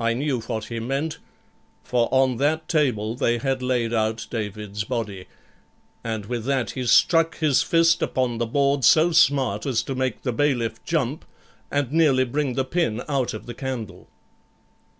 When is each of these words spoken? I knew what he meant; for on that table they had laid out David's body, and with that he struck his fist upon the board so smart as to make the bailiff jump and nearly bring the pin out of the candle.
I 0.00 0.14
knew 0.14 0.40
what 0.40 0.64
he 0.64 0.80
meant; 0.80 1.18
for 1.84 2.08
on 2.12 2.38
that 2.38 2.66
table 2.68 3.14
they 3.14 3.38
had 3.38 3.62
laid 3.62 3.94
out 3.94 4.26
David's 4.30 4.82
body, 4.82 5.26
and 6.02 6.26
with 6.26 6.44
that 6.46 6.72
he 6.72 6.84
struck 6.86 7.38
his 7.38 7.62
fist 7.62 8.02
upon 8.02 8.38
the 8.38 8.46
board 8.46 8.82
so 8.82 9.12
smart 9.12 9.64
as 9.64 9.84
to 9.84 9.94
make 9.94 10.22
the 10.22 10.32
bailiff 10.32 10.82
jump 10.84 11.24
and 11.70 11.92
nearly 11.92 12.24
bring 12.24 12.54
the 12.54 12.64
pin 12.64 13.00
out 13.08 13.32
of 13.32 13.46
the 13.46 13.54
candle. 13.54 14.08